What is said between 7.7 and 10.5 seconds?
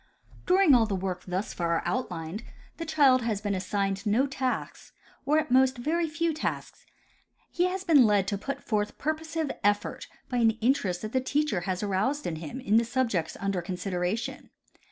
been led to put forth purposive effort by